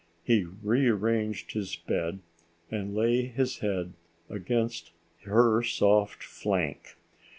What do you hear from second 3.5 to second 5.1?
head against